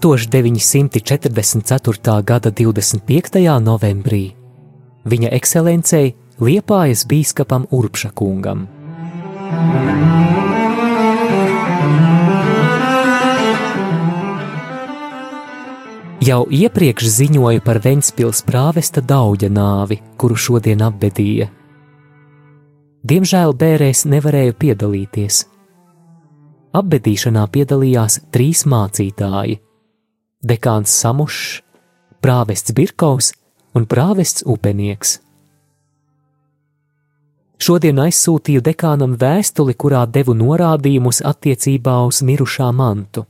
1944. 0.00 2.24
gada 2.24 2.50
25. 2.50 3.60
novembrī 3.60 4.32
viņa 5.04 5.28
ekscelencei 5.36 6.14
Liepājas 6.40 7.04
bīskapam 7.04 7.68
Urbša 7.68 8.08
kungam. 8.16 8.64
Jau 16.20 16.44
iepriekš 16.48 17.04
ziņoju 17.20 17.60
par 17.64 17.80
Ventspils 17.84 18.42
prāvesta 18.44 19.00
dauģa 19.04 19.48
nāvi, 19.52 20.00
kuru 20.16 20.36
šodien 20.36 20.80
apbedīja. 20.84 21.48
Diemžēl 23.04 23.52
bērēs 23.56 24.04
nevarēju 24.08 24.52
piedalīties. 24.60 25.46
Apbedīšanā 26.76 27.46
piedalījās 27.52 28.20
trīs 28.30 28.64
mācītāji 28.68 29.58
dekāns 30.40 30.92
Samušs, 30.96 31.60
prāvests 32.24 32.72
Birkovs 32.72 33.32
un 33.76 33.84
prāvests 33.86 34.44
Upenieks. 34.48 35.18
Šodien 37.60 38.00
aizsūtīju 38.00 38.62
dekānam 38.64 39.18
vēstuli, 39.20 39.74
kurā 39.76 40.06
devu 40.08 40.32
norādījumus 40.32 41.20
attiecībā 41.28 41.98
uz 42.08 42.22
mirušā 42.24 42.70
mantu. 42.72 43.26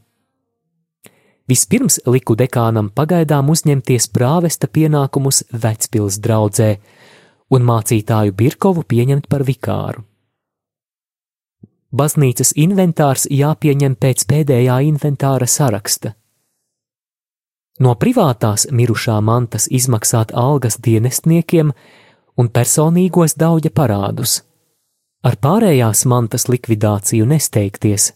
Vispirms 1.50 1.98
liku 2.06 2.36
dekānam 2.38 2.92
pagaidām 2.94 3.50
uzņemties 3.50 4.06
prāvesta 4.14 4.70
pienākumus 4.70 5.42
Vecpils 5.50 6.20
draudzē 6.22 6.76
un 7.50 7.66
mācītāju 7.66 8.36
Birkovu 8.38 8.86
pieņemt 8.86 9.26
par 9.26 9.42
vikāru. 9.42 10.06
Baznīcas 11.90 12.54
inventārs 12.54 13.26
jāpieņem 13.26 13.98
pēc 13.98 14.22
pēdējā 14.30 14.78
inventāra 14.86 15.50
saraksta 15.50 16.14
no 17.80 17.94
privātās 17.96 18.66
mirušā 18.70 19.16
mantas 19.24 19.66
izmaksāt 19.70 20.34
algas 20.36 20.76
dienestniekiem 20.84 21.72
un 22.38 22.48
personīgos 22.48 23.36
daudzja 23.40 23.72
parādus, 23.74 24.40
ar 25.24 25.36
pārējās 25.36 26.04
mantas 26.08 26.48
likvidāciju 26.48 27.26
nesteigties, 27.28 28.12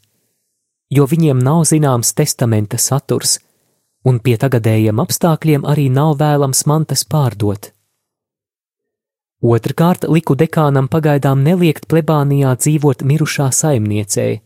jo 0.91 1.09
viņiem 1.11 1.41
nav 1.41 1.65
zināms 1.69 2.15
testamenta 2.17 2.79
saturs, 2.79 3.39
un 4.05 4.21
pie 4.21 4.37
tagadējiem 4.41 5.01
apstākļiem 5.01 5.65
arī 5.69 5.89
nav 5.93 6.19
vēlams 6.21 6.67
mantas 6.69 7.05
pārdot. 7.09 7.71
Otrakārt, 9.45 10.07
liku 10.09 10.37
dekānam 10.41 10.89
pagaidām 10.89 11.43
neliekt 11.45 11.89
plebānijā 11.89 12.55
dzīvot 12.57 13.05
mirušā 13.05 13.51
saimniecei, 13.53 14.41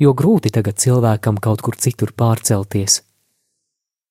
jo 0.00 0.14
grūti 0.16 0.52
tagad 0.56 0.80
cilvēkam 0.80 1.40
kaut 1.40 1.60
kur 1.60 1.76
citur 1.76 2.14
pārcelties. 2.16 3.02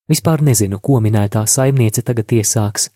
Vispār 0.09 0.41
nezinu, 0.41 0.79
ko 0.81 0.99
minētā 1.03 1.43
saimniece 1.47 2.01
tagad 2.05 2.31
iesāks. 2.33 2.89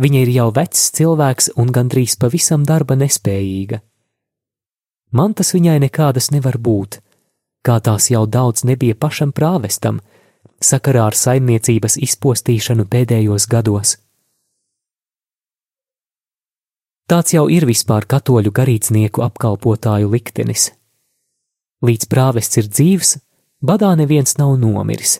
Viņa 0.00 0.22
ir 0.24 0.32
jau 0.32 0.48
vecs 0.56 0.88
cilvēks 0.96 1.52
un 1.60 1.70
gandrīz 1.76 2.16
pavisam 2.20 2.64
darba 2.66 2.96
nespējīga. 2.96 3.80
Man 5.12 5.34
tas 5.34 5.52
viņai 5.54 5.78
nekādas 5.84 6.30
nevar 6.32 6.56
būt, 6.58 7.00
kā 7.66 7.80
tās 7.84 8.08
jau 8.10 8.24
daudz 8.26 8.64
nebija 8.64 8.96
pašam 8.96 9.34
prāvestam, 9.36 10.00
sakarā 10.62 11.08
ar 11.10 11.16
saimniecības 11.18 11.98
izpostīšanu 12.06 12.86
pēdējos 12.88 13.48
gados. 13.50 13.96
Tāds 17.10 17.34
jau 17.34 17.48
ir 17.50 17.66
vispār 17.66 18.06
katoļu 18.06 18.52
garīdznieku 18.54 19.24
apkalpotāju 19.26 20.12
liktenis. 20.12 20.70
Līdz 21.82 22.06
prāvests 22.06 22.60
ir 22.60 22.70
dzīvs, 22.70 23.16
badā 23.66 23.90
neviens 23.98 24.36
nav 24.38 24.54
nomiris 24.60 25.18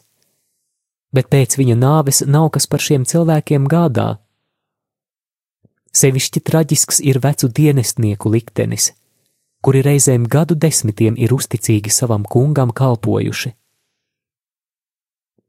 bet 1.15 1.31
pēc 1.31 1.57
viņa 1.59 1.77
nāves 1.77 2.23
nav 2.27 2.51
kas 2.55 2.67
par 2.71 2.83
šiem 2.83 3.07
cilvēkiem 3.09 3.69
gādā. 3.71 4.19
Sevišķi 5.91 6.43
traģisks 6.47 7.01
ir 7.03 7.19
vecu 7.23 7.51
dienestnieku 7.51 8.31
liktenis, 8.31 8.93
kuri 9.61 9.83
reizēm 9.83 10.29
gadu 10.31 10.55
desmitiem 10.55 11.19
ir 11.19 11.35
uzticīgi 11.35 11.91
savam 11.91 12.23
kungam 12.23 12.71
kalpojuši. 12.71 13.57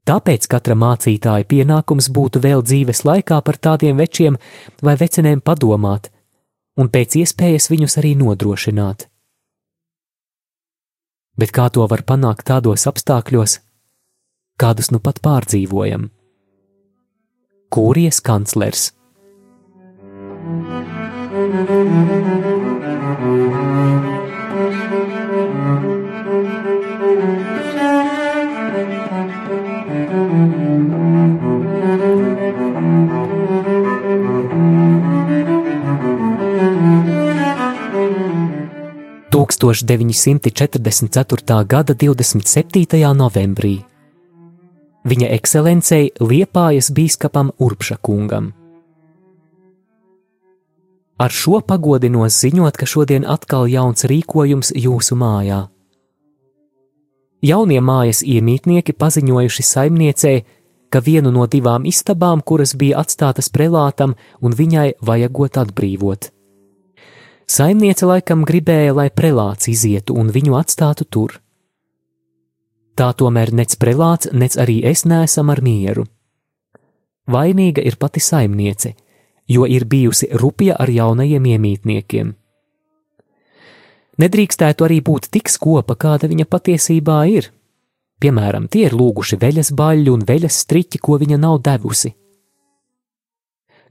Tāpēc 0.09 0.47
katra 0.49 0.73
mācītāja 0.73 1.45
pienākums 1.45 2.09
būtu 2.09 2.41
vēl 2.41 2.63
dzīves 2.65 3.03
laikā 3.05 3.37
par 3.45 3.59
tādiem 3.61 3.99
večiem 4.01 4.39
vai 4.81 4.95
vecenēm 4.97 5.43
padomāt, 5.45 6.09
un 6.81 6.89
pēc 6.89 7.19
iespējas 7.21 7.69
viņus 7.69 7.99
arī 8.01 8.15
nodrošināt. 8.17 9.05
Bet 11.37 11.53
kā 11.53 11.69
to 11.69 11.85
var 11.87 12.01
panākt 12.01 12.47
tādos 12.49 12.87
apstākļos, 12.89 13.59
kādus 14.61 14.91
nu 14.93 15.01
pat 15.01 15.21
pārdzīvojam. 15.25 16.09
Kūrijas 17.71 18.19
kanclers. 18.21 18.91
Tūkstoš 39.31 39.85
944. 39.87 41.63
gada 41.71 41.95
27. 41.95 43.15
novembrī 43.15 43.90
viņa 45.07 45.29
ekscelencei 45.37 46.11
Liepājas 46.19 46.91
bīskapam 46.93 47.51
Urbša 47.59 47.97
kungam. 48.01 48.51
Ar 51.21 51.29
šo 51.29 51.59
pagodinos 51.61 52.39
ziņot, 52.41 52.77
ka 52.77 52.87
šodien 52.89 53.27
atkal 53.29 53.67
jauns 53.69 54.07
rīkojums 54.09 54.73
jūsu 54.73 55.17
mājā. 55.21 55.67
Jaunie 57.45 57.77
mājas 57.81 58.21
iemītnieki 58.25 58.93
paziņojuši 58.97 59.63
saimniecei, 59.65 60.43
ka 60.93 61.01
vienu 61.01 61.31
no 61.33 61.45
divām 61.45 61.85
istabām, 61.89 62.41
kuras 62.41 62.73
bija 62.77 63.01
atstātas 63.01 63.49
prelātam, 63.53 64.15
un 64.41 64.53
viņai 64.57 64.97
vajagot 65.01 65.61
atbrīvot. 65.61 66.29
Saimniece 67.51 68.07
laikam 68.07 68.45
gribēja, 68.47 68.93
lai 68.95 69.09
prelāts 69.09 69.69
izietu 69.71 70.15
un 70.17 70.29
viņu 70.33 70.57
atstātu 70.57 71.05
tur. 71.05 71.39
Tā 73.01 73.07
tomēr 73.17 73.49
nec 73.57 73.73
prelāts, 73.81 74.29
nec 74.29 74.53
arī 74.61 74.83
es 74.85 75.07
nesam 75.09 75.49
ar 75.49 75.63
mieru. 75.65 76.03
Vainīga 77.33 77.81
ir 77.81 77.97
pati 77.97 78.21
saimniece, 78.21 78.91
jo 79.49 79.65
ir 79.65 79.87
bijusi 79.89 80.29
rupja 80.37 80.75
ar 80.77 80.91
jaunajiem 80.93 81.47
iemītniekiem. 81.55 82.35
Nedrīkstētu 84.21 84.85
arī 84.85 84.99
būt 85.01 85.31
tik 85.33 85.49
skopa, 85.49 85.95
kāda 85.97 86.29
viņa 86.29 86.45
patiesībā 86.45 87.17
ir. 87.33 87.49
Piemēram, 88.21 88.67
tie 88.69 88.85
ir 88.85 88.93
lūguši 88.93 89.39
veļas 89.41 89.71
baļļu 89.73 90.13
un 90.13 90.25
veļas 90.27 90.59
striķi, 90.67 91.01
ko 91.01 91.17
viņa 91.23 91.39
nav 91.41 91.57
devusi. 91.65 92.11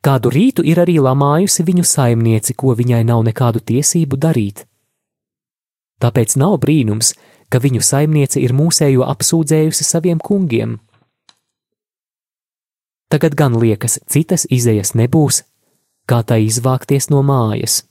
Kādu 0.07 0.31
rītu 0.31 0.63
ir 0.63 0.79
arī 0.85 1.01
lamājusi 1.03 1.67
viņu 1.67 1.83
saimnieci, 1.85 2.55
ko 2.55 2.77
viņai 2.79 3.03
nav 3.11 3.25
nekādu 3.27 3.59
tiesību 3.73 4.21
darīt. 4.23 4.63
Tāpēc 6.01 6.39
nav 6.39 6.61
brīnums, 6.63 7.11
ka 7.51 7.59
viņu 7.59 7.83
saimniece 7.83 8.41
ir 8.41 8.55
mūsējo 8.57 9.05
apsūdzējusi 9.11 9.87
saviem 9.87 10.23
kungiem. 10.23 10.79
Tagad 13.11 13.35
gan 13.35 13.57
liekas, 13.59 13.99
citas 14.07 14.47
izējas 14.47 14.95
nebūs, 14.95 15.43
kā 16.07 16.23
tai 16.23 16.45
izvākties 16.47 17.11
no 17.11 17.25
mājas. 17.27 17.83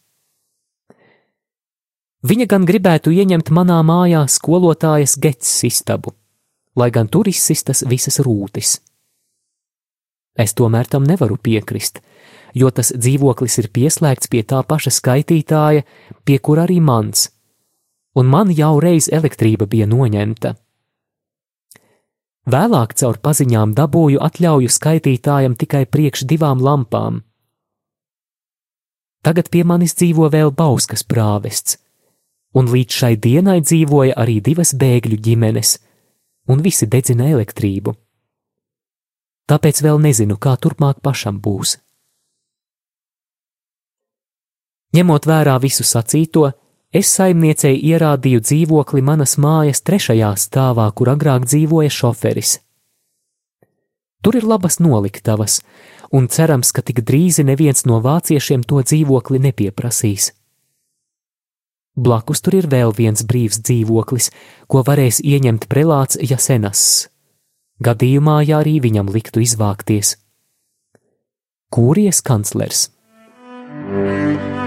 Viņa 2.24 2.50
gan 2.52 2.66
gribētu 2.68 3.12
ieņemt 3.16 3.52
manā 3.56 3.80
mājā 3.84 4.26
skolotājas 4.32 5.16
gets 5.24 5.52
istabu, 5.68 6.12
lai 6.76 6.90
gan 6.92 7.08
tur 7.08 7.28
izsistas 7.32 7.84
visas 7.88 8.20
rūtis. 8.24 8.80
Es 10.40 10.56
tomēr 10.56 10.88
tam 10.88 11.04
nevaru 11.08 11.36
piekrist, 11.36 12.00
jo 12.56 12.72
tas 12.72 12.92
dzīvoklis 12.96 13.60
ir 13.60 13.70
pieslēgts 13.76 14.32
pie 14.32 14.44
tā 14.48 14.60
paša 14.68 14.92
skaitītāja, 15.00 15.84
pie 16.24 16.38
kur 16.44 16.60
arī 16.64 16.80
mans, 16.84 17.28
un 18.20 18.28
man 18.28 18.52
jau 18.52 18.76
reiz 18.84 19.08
elektrība 19.08 19.68
bija 19.72 19.88
noņemta. 19.88 20.56
Vēlāk 22.50 22.96
caur 22.98 23.20
paziņām 23.24 23.76
dabūju 23.78 24.22
atļauju 24.26 24.72
skaitītājam 24.74 25.56
tikai 25.60 25.86
priekš 25.86 26.26
divām 26.30 26.64
lampām. 26.66 27.22
Tagad 29.24 29.52
pie 29.54 29.66
manis 29.68 29.94
dzīvo 30.00 30.30
vēl 30.34 30.52
Bauskas 30.56 31.04
prāvests, 31.04 31.78
un 32.56 32.72
līdz 32.72 33.00
šai 33.02 33.16
dienai 33.20 33.60
dzīvoja 33.62 34.16
arī 34.18 34.40
divas 34.42 34.72
bēgļu 34.74 35.20
ģimenes, 35.28 35.76
un 36.50 36.64
visi 36.66 36.88
dedzina 36.88 37.28
elektrību. 37.30 37.94
Tāpēc 39.50 39.84
vēl 39.86 40.00
nezinu, 40.02 40.38
kā 40.38 40.56
turpmāk 40.62 41.04
pašam 41.06 41.38
būs. 41.44 41.78
Ņemot 44.96 45.28
vērā 45.30 45.60
visu 45.62 45.86
sacīto, 45.86 46.48
es 46.94 47.12
saimniecei 47.14 47.76
ierādīju 47.92 48.42
dzīvokli 48.46 49.04
manas 49.06 49.38
mājas 49.38 49.84
trešajā 49.86 50.32
stāvā, 50.38 50.90
kur 50.94 51.14
agrāk 51.14 51.46
dzīvoja 51.46 51.92
šoferis. 51.94 52.58
Tur 54.22 54.36
ir 54.36 54.48
labas 54.48 54.80
noliktavas, 54.84 55.62
un 56.12 56.28
cerams, 56.28 56.74
ka 56.76 56.84
tik 56.84 57.04
drīzi 57.08 57.46
neviens 57.48 57.86
no 57.86 58.02
vāciešiem 58.04 58.66
to 58.68 58.82
dzīvokli 58.84 59.40
nepieprasīs. 59.46 60.34
Blakus 62.00 62.42
tur 62.44 62.56
ir 62.60 62.68
vēl 62.72 62.94
viens 62.96 63.24
brīvs 63.28 63.62
dzīvoklis, 63.64 64.30
ko 64.68 64.84
varēs 64.88 65.20
ieņemt 65.24 65.68
prelāts 65.72 66.20
Jasenas. 66.20 67.10
Gadījumā, 67.84 68.42
ja 68.48 68.60
arī 68.64 68.80
viņam 68.84 69.12
liktu 69.12 69.44
izvākties. 69.44 70.18
Kūries 71.72 72.24
kanclers. 72.26 72.88
Tūkstoš 73.80 74.59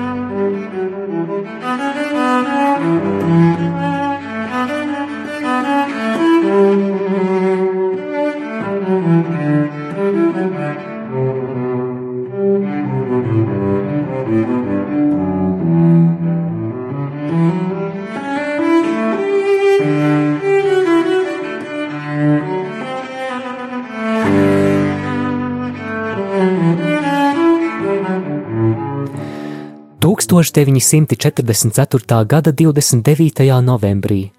944. 30.50 32.24
gada 32.26 32.50
29. 32.50 33.62
novembrī 33.62 34.32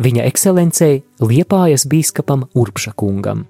viņa 0.00 0.24
ekscelencei 0.28 1.02
Liepājas 1.20 1.86
bīskapam 1.88 2.46
Urpšakungam. 2.56 3.44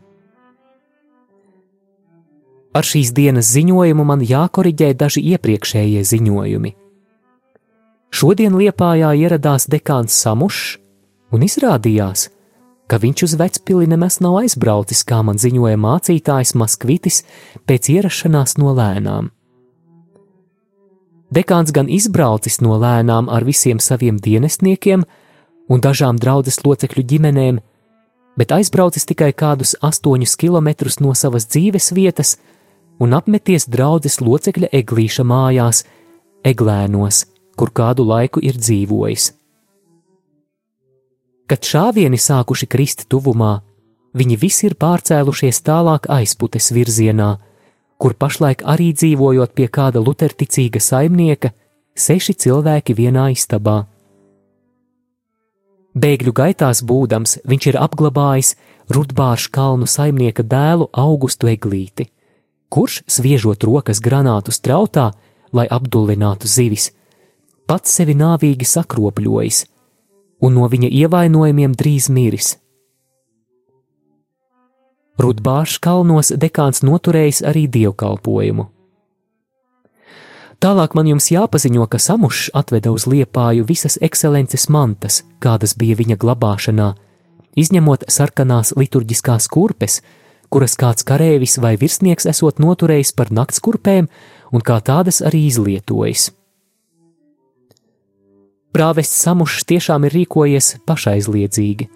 Ar 2.70 2.86
šīs 2.86 3.10
dienas 3.14 3.50
ziņojumu 3.50 4.04
man 4.06 4.20
jākoriģē 4.22 4.92
daži 4.98 5.22
iepriekšējie 5.34 6.02
ziņojumi. 6.06 6.74
Šodien 8.10 8.54
Liepājā 8.58 9.10
ieradās 9.18 9.66
dekāns 9.70 10.14
Samušs 10.14 10.78
un 11.34 11.46
izrādījās, 11.46 12.28
ka 12.90 12.98
viņš 12.98 13.26
uz 13.26 13.34
vecpili 13.38 13.86
nemaz 13.90 14.18
nav 14.22 14.40
aizbraucis, 14.42 15.02
kā 15.06 15.22
man 15.26 15.38
ziņoja 15.38 15.78
mācītājs 15.78 16.56
Maskvitis 16.58 17.22
pēc 17.66 17.90
ierašanās 17.94 18.58
no 18.58 18.74
lēnām. 18.74 19.30
Dekāns 21.30 21.70
gan 21.70 21.86
izbraucis 21.86 22.58
no 22.58 22.74
lēnām 22.82 23.28
ar 23.30 23.44
visiem 23.46 23.78
saviem 23.78 24.18
dienestniekiem 24.18 25.04
un 25.70 25.82
dažām 25.82 26.18
draudzes 26.18 26.58
locekļu 26.64 27.04
ģimenēm, 27.12 27.60
bet 28.34 28.54
aizbraucis 28.56 29.06
tikai 29.06 29.30
kādus 29.30 29.76
astoņus 29.78 30.34
kilometrus 30.40 30.98
no 30.98 31.14
savas 31.14 31.46
dzīves 31.46 31.92
vietas 31.94 32.34
un 32.98 33.14
apmeties 33.14 33.68
draudzes 33.70 34.18
locekļa 34.20 34.72
eglīša 34.80 35.24
mājās, 35.24 35.84
eglēnos, 36.42 37.24
kur 37.54 37.70
kādu 37.70 38.08
laiku 38.10 38.42
ir 38.42 38.58
dzīvojis. 38.58 39.30
Kad 41.50 41.66
šāvieni 41.66 42.18
sākuši 42.18 42.66
krist 42.70 43.06
tuvumā, 43.10 43.60
viņi 44.18 44.36
visi 44.38 44.66
ir 44.66 44.76
pārcēlušies 44.78 45.62
tālāk 45.66 46.10
aizputes 46.10 46.70
virzienā, 46.74 47.36
kur 48.00 48.16
pašlaik 48.16 48.64
arī 48.64 48.90
dzīvojot 48.96 49.52
pie 49.56 49.68
kāda 49.68 50.00
luterticīga 50.00 50.80
saimnieka, 50.80 51.52
seši 51.94 52.34
cilvēki 52.44 52.96
vienā 52.96 53.28
istabā. 53.34 53.82
Bēgļu 56.00 56.32
gaitās 56.32 56.84
būdams, 56.86 57.40
viņš 57.50 57.66
ir 57.72 57.80
apglabājis 57.80 58.54
Rudbāršu 58.90 59.50
kalnu 59.54 59.86
saimnieka 59.86 60.42
dēlu 60.42 60.88
Augustu 60.96 61.50
Eglīti, 61.50 62.08
kurš, 62.70 63.02
sviežot 63.10 63.66
rokas 63.66 64.00
granātu 64.02 64.54
strautā, 64.54 65.10
lai 65.52 65.66
apdullinātu 65.70 66.50
zivis, 66.50 66.92
pats 67.66 67.98
sevi 67.98 68.16
nāvīgi 68.18 68.66
sakropļojis– 68.66 69.66
un 70.40 70.56
no 70.56 70.66
viņa 70.72 70.90
ievainojumiem 71.02 71.76
drīz 71.76 72.08
miris. 72.12 72.54
Rudbārs 75.20 75.76
kalnos 75.82 76.30
dekāns 76.32 76.80
noturējis 76.86 77.42
arī 77.44 77.66
dievkalpojumu. 77.68 78.70
Tālāk 80.60 80.94
man 80.96 81.08
jums 81.08 81.30
jāpaziņo, 81.32 81.86
ka 81.88 81.98
Samušs 82.00 82.50
atveda 82.56 82.92
uz 82.92 83.06
liepāju 83.08 83.64
visas 83.68 83.96
ekscelences 84.00 84.68
mantas, 84.68 85.22
kādas 85.40 85.72
bija 85.76 85.96
viņa 85.96 86.18
glabāšanā, 86.20 86.90
izņemot 87.56 88.04
sarkanās 88.12 88.74
liturģiskās 88.76 89.48
kurpes, 89.52 90.00
kuras 90.52 90.76
kāds 90.76 91.06
kareivis 91.08 91.56
vai 91.62 91.76
virsnieks 91.80 92.28
esot 92.28 92.60
noturējis 92.60 93.14
par 93.16 93.32
naktskurpēm 93.32 94.10
un 94.52 94.64
kā 94.64 94.80
tādas 94.84 95.22
arī 95.24 95.46
izlietojis. 95.48 96.28
Prāvests 98.70 99.24
Samušs 99.24 99.64
tiešām 99.66 100.04
ir 100.06 100.14
rīkojies 100.20 100.76
pašaizliedzīgi, 100.86 101.88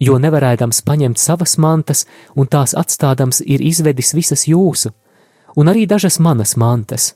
jo 0.00 0.18
nevarēdams 0.20 0.82
paņemt 0.86 1.20
savas 1.20 1.56
mantas 1.58 2.06
un 2.36 2.46
tās 2.46 2.74
atstādams 2.76 3.42
ir 3.44 3.64
izvedis 3.64 4.14
visas 4.16 4.46
jūsu, 4.48 4.92
un 5.56 5.72
arī 5.72 5.86
dažas 5.86 6.18
manas 6.20 6.56
mantas. 6.56 7.14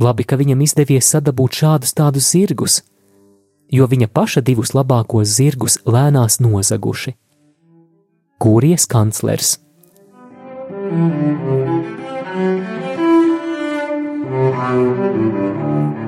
Labi, 0.00 0.24
ka 0.24 0.36
viņam 0.40 0.62
izdevies 0.64 1.10
sadabūt 1.12 1.60
šādus 1.60 1.92
tādus 1.96 2.30
zirgus, 2.32 2.80
jo 3.68 3.86
viņa 3.86 4.08
paša 4.08 4.40
divus 4.40 4.72
labākos 4.76 5.36
zirgus 5.36 5.78
lēnās 5.84 6.40
nozaguši. 6.40 7.16
Kūries 8.40 8.88
kanclers. 8.88 9.58
Thank 10.90 11.54
you. 15.94 15.99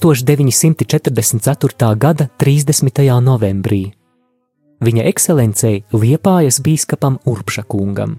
1944. 0.00 1.96
gada 1.96 2.28
30. 2.38 3.20
novembrī. 3.20 3.92
Viņa 4.80 5.04
ekscelencei 5.10 5.84
Liepājas 5.92 6.60
bīskapam 6.64 7.18
Urpšakungam. 7.28 8.16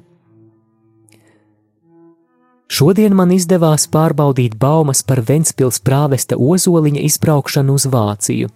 Šodien 2.69 3.17
man 3.17 3.33
izdevās 3.33 3.89
pārbaudīt 3.89 4.59
baumas 4.61 5.01
par 5.03 5.25
Ventspils 5.25 5.81
prāvesta 5.81 6.37
ozoliņa 6.37 7.01
izbraukšanu 7.09 7.73
uz 7.73 7.89
Vāciju. 7.89 8.47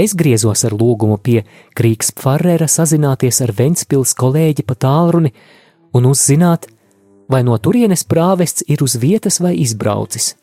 Es 0.00 0.16
griezos 0.16 0.64
ar 0.64 0.72
lūgumu 0.72 1.20
pie 1.20 1.44
Krīgs 1.76 2.16
Pfarrera 2.16 2.66
sazināties 2.72 3.44
ar 3.44 3.52
Ventspils 3.52 4.16
kolēģi 4.16 4.64
pa 4.64 4.74
tālruni 4.74 5.30
un 5.92 6.08
uzzināt, 6.08 6.72
vai 7.28 7.44
no 7.44 7.58
turienes 7.60 8.08
prāvests 8.08 8.64
ir 8.66 8.80
uz 8.80 8.96
vietas 8.96 9.44
vai 9.44 9.60
izbraucis. 9.60 10.38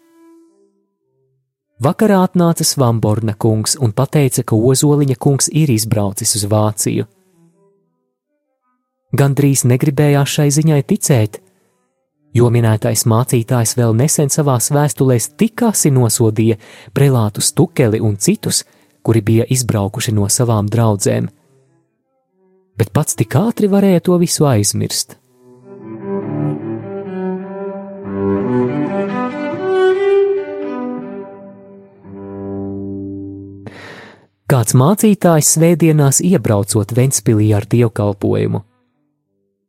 Vakarā 1.79 2.17
atnāca 2.25 2.65
Svamborna 2.67 3.37
kungs 3.39 3.77
un 3.79 3.93
teica, 3.95 4.43
ka 4.43 4.55
Ozoliņa 4.55 5.15
kungs 5.15 5.47
ir 5.47 5.71
izbraucis 5.71 6.35
uz 6.35 6.43
Vāciju. 6.43 7.05
Gandrīz 9.15 9.63
negribējās 9.63 10.33
šai 10.35 10.49
ziņai 10.51 10.81
ticēt, 10.83 11.39
jo 12.35 12.49
minētais 12.51 13.05
mācītājs 13.07 13.77
vēl 13.79 13.95
nesen 13.95 14.29
savās 14.29 14.67
vēstulēs 14.75 15.31
tikāsi 15.39 15.89
nosodīja 15.95 16.59
prelātu 16.93 17.41
Stukeli 17.41 18.03
un 18.03 18.19
citus, 18.19 18.65
kuri 19.01 19.23
bija 19.23 19.47
izbraukuši 19.47 20.13
no 20.19 20.27
savām 20.27 20.67
draudzēm, 20.67 21.31
bet 22.75 22.91
pats 22.91 23.15
tik 23.15 23.39
ātri 23.39 23.71
varēja 23.71 24.03
to 24.03 24.19
visu 24.19 24.45
aizmirst. 24.51 25.15
Kāds 34.49 34.73
mācītājs 34.73 35.51
svētdienās 35.53 36.23
iebraucot 36.25 36.89
Ventspīlī 36.97 37.51
ar 37.53 37.67
dievkalpojumu, 37.69 38.63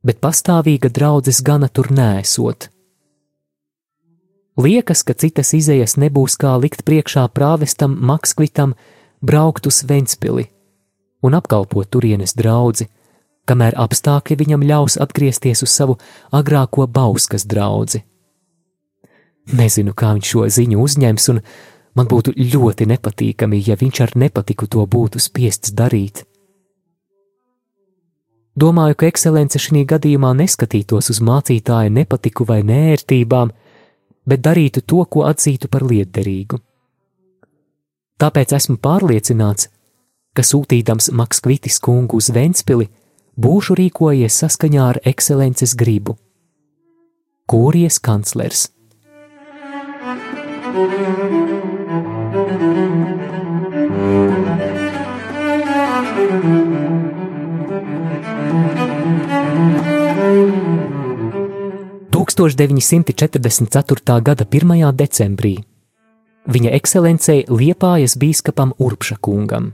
bet 0.09 0.23
pastāvīga 0.25 0.89
draudzes 0.89 1.43
gana 1.45 1.69
tur 1.69 1.91
nēsot. 1.93 2.71
Liekas, 4.57 5.03
ka 5.05 5.13
citas 5.13 5.53
izējas 5.59 5.99
nebūs 6.01 6.39
kā 6.41 6.55
likt 6.63 6.87
priekšā 6.89 7.27
prāvestam 7.29 7.99
Makskvitam 8.09 8.73
braukt 9.21 9.69
uz 9.69 9.83
Ventspili 9.85 10.47
un 11.21 11.37
apkalpot 11.37 11.91
turienes 11.93 12.33
draugu, 12.33 12.87
kamēr 13.45 13.77
apstākļi 13.85 14.39
viņam 14.41 14.65
ļaus 14.65 14.97
atgriezties 14.97 15.61
uz 15.61 15.75
savu 15.77 15.99
agrāko 16.33 16.87
bauskas 16.89 17.45
draugu. 17.45 18.01
Nezinu, 19.61 19.93
kā 19.93 20.15
viņš 20.17 20.33
šo 20.33 20.49
ziņu 20.57 20.81
uzņems, 20.81 21.29
un 21.35 21.45
man 22.01 22.09
būtu 22.09 22.33
ļoti 22.33 22.89
nepatīkami, 22.89 23.61
ja 23.67 23.77
viņš 23.77 24.01
ar 24.07 24.17
nepatiku 24.17 24.67
to 24.73 24.87
būtu 24.89 25.21
spiests 25.21 25.75
darīt. 25.77 26.25
Domāju, 28.57 28.97
ka 28.99 29.09
ekscelence 29.09 29.61
šī 29.61 29.85
gadījumā 29.89 30.33
neskatītos 30.37 31.13
uz 31.13 31.21
mācītāja 31.25 31.93
nepatiku 31.93 32.47
vai 32.49 32.63
nērtībām, 32.67 33.53
bet 34.27 34.43
darītu 34.45 34.83
to, 34.83 35.05
ko 35.05 35.27
atzītu 35.29 35.69
par 35.69 35.85
lietderīgu. 35.87 36.59
Tāpēc 38.21 38.57
esmu 38.57 38.77
pārliecināts, 38.83 39.71
ka 40.37 40.45
sūtīdams 40.45 41.13
Makskvitis 41.17 41.79
kungu 41.85 42.21
uz 42.21 42.29
Ventspili, 42.35 42.89
būšu 43.37 43.79
rīkojies 43.81 44.43
saskaņā 44.45 44.89
ar 44.89 45.01
ekscelences 45.09 45.77
gribu. 45.77 46.19
Kūrijas 47.49 48.01
kanclers. 48.03 48.69
Tūkstoš 50.71 51.80
944. 62.41 64.21
gada 64.23 64.45
1. 64.45 64.93
decembrī 64.97 65.59
viņa 66.51 66.73
ekscelencei 66.79 67.45
Liepājas 67.49 68.17
bīskapam 68.19 68.73
Urpša 68.79 69.19
kungam. 69.21 69.73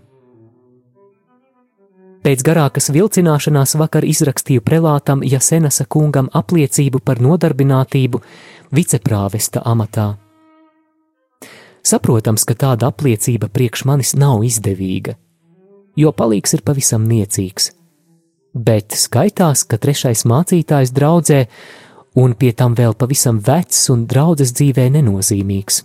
Pēc 2.27 2.43
garākas 2.43 2.91
vilcināšanās 2.91 3.77
vakar 3.79 4.05
izrakstīju 4.05 4.65
prelātam 4.67 5.23
Jasenasa 5.23 5.87
kungam 5.87 6.29
apliecību 6.35 7.01
par 7.07 7.23
nodarbinātību 7.23 8.23
viceprāvesta 8.75 9.63
amatā. 9.63 10.26
Saprotams, 11.87 12.43
ka 12.43 12.57
tāda 12.59 12.91
apliecība 12.91 13.47
priekš 13.53 13.85
manis 13.87 14.15
nav 14.19 14.43
izdevīga, 14.43 15.15
jo 15.95 16.11
palīgs 16.11 16.57
ir 16.57 16.65
pavisam 16.67 17.05
niecīgs, 17.07 17.71
bet 18.55 18.97
skaitās, 18.99 19.63
ka 19.71 19.79
trešais 19.79 20.25
mācītājs 20.27 20.91
draudzē 20.97 21.45
un 22.19 22.35
pie 22.35 22.51
tam 22.59 22.75
vēl 22.75 22.97
pavisam 22.99 23.39
vecs 23.39 23.85
un 23.95 24.03
draudzes 24.11 24.55
dzīvē 24.57 24.89
nenozīmīgs. 24.97 25.85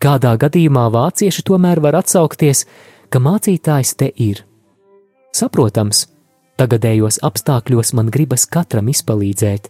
Kādā 0.00 0.36
gadījumā 0.40 0.86
vācieši 0.92 1.44
tomēr 1.44 1.80
var 1.84 1.98
atsaukties, 2.00 2.64
ka 3.12 3.20
mācītājs 3.20 3.96
te 4.00 4.12
ir. 4.16 4.44
Saprotams, 5.36 6.06
tagadējos 6.60 7.20
apstākļos 7.24 7.92
man 7.96 8.08
gribas 8.12 8.46
katram 8.48 8.88
izpalīdzēt, 8.92 9.68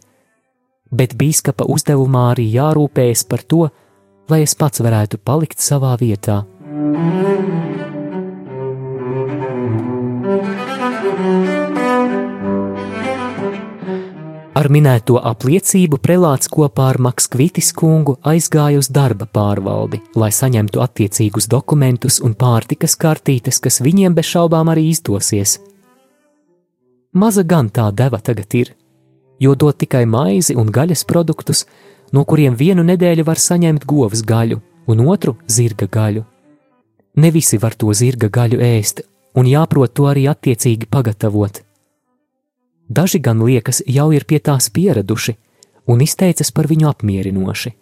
bet 0.90 1.16
bīskapa 1.18 1.66
uzdevumā 1.70 2.30
arī 2.34 2.48
jārūpējas 2.54 3.26
par 3.30 3.44
to, 3.46 3.68
lai 4.30 4.42
es 4.46 4.54
pats 4.54 4.82
varētu 4.82 5.18
palikt 5.24 5.62
savā 5.62 5.96
vietā. 6.00 6.42
Ar 14.60 14.66
minēto 14.68 15.14
apliecību 15.24 15.96
prelāts 16.04 16.50
kopā 16.52 16.90
ar 16.92 16.98
Makskvitis 17.00 17.70
kungu 17.72 18.18
aizgāja 18.28 18.82
uz 18.82 18.90
darba 18.92 19.24
pārvaldi, 19.24 20.02
lai 20.20 20.28
saņemtu 20.36 20.82
attiecīgus 20.84 21.48
dokumentus 21.48 22.18
un 22.20 22.34
pārtikas 22.36 22.98
kartītes, 23.00 23.56
kas 23.64 23.80
viņiem 23.80 24.12
bez 24.18 24.28
šaubām 24.28 24.68
arī 24.68 24.90
izdosies. 24.90 25.56
Maza 27.16 27.42
gan 27.42 27.70
tā 27.72 27.88
deva 27.96 28.20
tagad 28.20 28.58
ir, 28.58 28.74
jo 29.40 29.54
dod 29.54 29.78
tikai 29.80 30.04
maizi 30.06 30.56
un 30.56 30.70
gaļas 30.70 31.04
produktus, 31.08 31.64
no 32.12 32.24
kuriem 32.24 32.56
vienu 32.56 32.84
nedēļu 32.84 33.24
var 33.26 33.40
saņemt 33.40 33.86
govs 33.88 34.22
gaļu 34.26 34.60
un 34.90 35.02
otru 35.06 35.36
zirga 35.48 35.86
gaļu. 35.86 36.24
Ne 37.16 37.30
visi 37.30 37.58
var 37.58 37.74
to 37.74 37.92
zirga 37.94 38.28
gaļu 38.28 38.60
ēst, 38.62 39.02
un 39.34 39.46
jāprot 39.46 39.94
to 39.94 40.06
arī 40.10 40.26
attiecīgi 40.30 40.88
pagatavot. 40.90 41.62
Daži 42.90 43.20
gan 43.22 43.42
liekas, 43.46 43.82
jau 43.86 44.10
ir 44.12 44.26
pie 44.26 44.40
tās 44.42 44.70
pieraduši 44.70 45.36
un 45.90 46.02
izteicas 46.02 46.50
par 46.54 46.68
viņu 46.70 46.88
apmierinoši. 46.90 47.72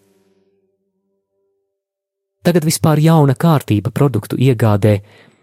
Tagad 2.44 2.64
vispār 2.64 3.00
jauna 3.02 3.34
kārtība 3.36 3.90
produktu 3.92 4.38
iegādē, 4.40 5.00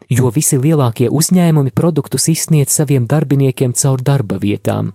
jo 0.09 0.29
visi 0.33 0.57
lielākie 0.57 1.09
uzņēmumi 1.09 1.73
produktus 1.75 2.29
izsniedz 2.31 2.73
saviem 2.73 3.05
darbiniekiem 3.09 3.73
caur 3.73 4.01
darba 4.01 4.39
vietām. 4.41 4.93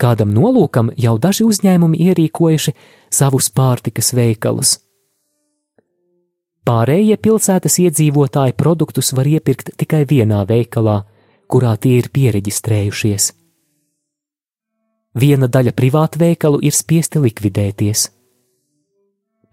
Kādam 0.00 0.32
nolūkam 0.34 0.90
jau 0.98 1.14
daži 1.18 1.46
uzņēmumi 1.46 2.00
ierīkojuši 2.08 2.74
savus 3.14 3.50
pārtikas 3.50 4.12
veikalus. 4.16 4.78
Pārējie 6.64 7.16
pilsētas 7.20 7.78
iedzīvotāji 7.82 8.56
produktus 8.56 9.12
var 9.12 9.28
iepirkt 9.28 9.74
tikai 9.76 10.04
vienā 10.08 10.42
veikalā, 10.48 11.02
kurā 11.46 11.76
tie 11.76 11.98
ir 12.00 12.10
pieregistrējušies 12.10 13.32
viena 15.14 15.48
daļa 15.48 15.72
privātveikalu 15.74 16.60
ir 16.66 16.74
spiesti 16.74 17.22
likvidēties. 17.22 18.08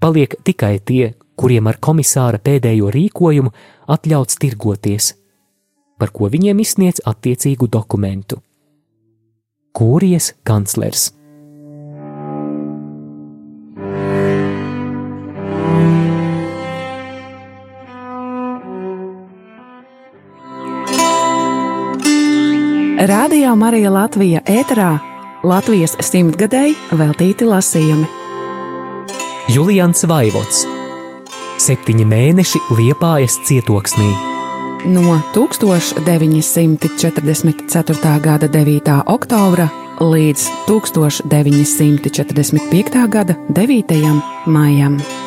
Paliek 0.01 0.35
tikai 0.43 0.79
tie, 0.79 1.13
kuriem 1.37 1.69
ar 1.69 1.77
komisāra 1.77 2.41
pēdējo 2.41 2.89
rīkojumu 2.93 3.53
atļauts 3.93 4.39
tirgoties, 4.41 5.13
par 6.01 6.13
ko 6.15 6.29
viņiem 6.33 6.61
izsniedz 6.63 7.03
attiecīgu 7.05 7.69
dokumentu. 7.69 8.41
Kūrijas 9.71 10.33
kanclers. 10.43 11.11
Radio 23.01 23.55
Marija 23.57 23.89
Latvija 23.89 24.43
ēterā 24.45 24.91
Latvijas 25.47 25.95
simtgadēji 26.05 26.75
veltīti 26.99 27.47
lasījumi. 27.49 28.05
Julians 29.49 30.05
Vaivots 30.05 30.67
Septiņi 31.61 32.05
mēneši 32.09 32.61
liepājas 32.77 33.39
cietoksnī. 33.45 34.30
No 34.85 35.21
1944. 36.27 38.19
gada 38.19 38.47
9. 38.47 38.81
oktobra 39.05 39.69
līdz 40.01 40.47
1945. 41.77 43.07
gada 43.07 43.35
9. 43.49 43.85
maijam. 44.45 45.20